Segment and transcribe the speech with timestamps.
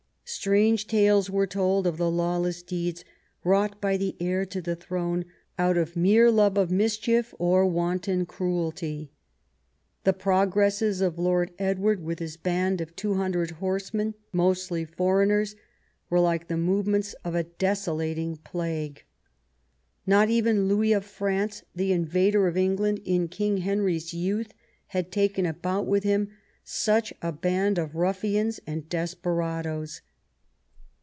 [0.33, 3.03] Strange tales were told of the lawless deeds
[3.43, 5.25] wrought by the heir to the throne
[5.59, 9.11] out of mere love of mischief or wanton cruelty.
[10.05, 15.57] The progresses of the Lord Edward with his band of 200 horsemen, mostly foreigners,
[16.09, 19.03] were like the movements of a desolating plague.
[20.07, 24.53] Not even Louis of France, the invader of England in King Henry's youth,
[24.87, 26.29] had taken about with him
[26.63, 29.99] such a band of ruffians and desperadoes.